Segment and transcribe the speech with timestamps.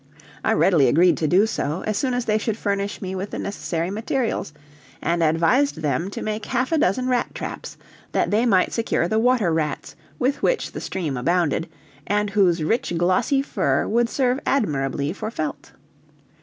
[0.43, 3.37] I readily agreed to do so, as soon as they should furnish me with the
[3.37, 4.51] necessary materials,
[4.99, 7.77] and advised them to make half a dozen rat traps,
[8.11, 11.69] that they might secure the water rats with which the stream abounded,
[12.07, 15.71] and whose rich glossy fur would serve admirably for felt.